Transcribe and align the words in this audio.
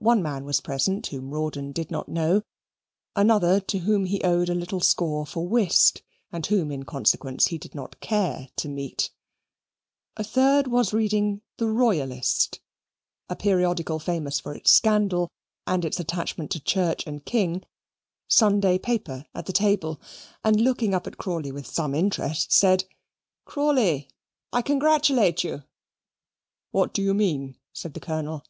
One 0.00 0.22
man 0.22 0.44
was 0.44 0.60
present 0.60 1.06
whom 1.06 1.30
Rawdon 1.30 1.72
did 1.72 1.90
not 1.90 2.10
know; 2.10 2.42
another 3.14 3.58
to 3.58 3.78
whom 3.78 4.04
he 4.04 4.22
owed 4.22 4.50
a 4.50 4.54
little 4.54 4.80
score 4.82 5.24
for 5.24 5.48
whist, 5.48 6.02
and 6.30 6.44
whom, 6.44 6.70
in 6.70 6.82
consequence, 6.82 7.46
he 7.46 7.56
did 7.56 7.74
not 7.74 7.98
care 8.00 8.50
to 8.56 8.68
meet; 8.68 9.08
a 10.14 10.22
third 10.22 10.66
was 10.66 10.92
reading 10.92 11.40
the 11.56 11.68
Royalist 11.68 12.60
(a 13.30 13.34
periodical 13.34 13.98
famous 13.98 14.38
for 14.40 14.54
its 14.54 14.70
scandal 14.72 15.30
and 15.66 15.86
its 15.86 15.98
attachment 15.98 16.50
to 16.50 16.60
Church 16.60 17.06
and 17.06 17.24
King) 17.24 17.62
Sunday 18.28 18.78
paper 18.78 19.24
at 19.34 19.46
the 19.46 19.54
table, 19.54 19.98
and 20.44 20.60
looking 20.60 20.92
up 20.92 21.06
at 21.06 21.16
Crawley 21.16 21.50
with 21.50 21.66
some 21.66 21.94
interest, 21.94 22.52
said, 22.52 22.84
"Crawley, 23.46 24.08
I 24.52 24.60
congratulate 24.60 25.44
you." 25.44 25.62
"What 26.72 26.92
do 26.92 27.00
you 27.00 27.14
mean?" 27.14 27.56
said 27.72 27.94
the 27.94 28.00
Colonel. 28.00 28.44